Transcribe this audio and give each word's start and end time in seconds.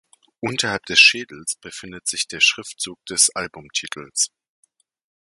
Unterhalb 0.39 0.87
des 0.87 0.99
Schädels 0.99 1.57
befindet 1.57 2.07
sich 2.07 2.27
der 2.27 2.39
Schriftzug 2.39 3.05
des 3.05 3.29
Albumtitels. 3.35 4.31